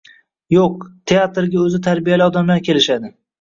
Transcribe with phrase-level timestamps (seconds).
[0.53, 0.79] Yo‘q,
[1.11, 3.15] teatrga o‘zi tarbiyali odamlar kelishadi.